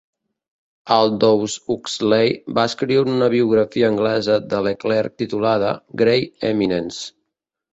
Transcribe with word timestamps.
Aldous 0.95 1.57
Huxley 1.73 2.31
va 2.59 2.65
escriure 2.69 3.13
una 3.17 3.27
biografia 3.35 3.93
anglesa 3.93 4.39
de 4.55 4.63
Leclerc 4.69 5.17
titulada 5.25 5.75
"Grey 6.05 6.27
Eminence". 6.51 7.07